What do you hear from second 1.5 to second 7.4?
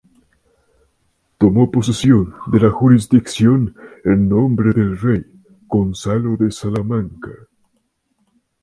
posesión de la Jurisdicción en nombre del rey, Gonzalo de Salamanca.